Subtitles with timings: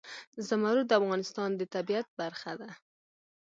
[0.47, 2.69] زمرد د افغانستان د طبیعت برخه ده.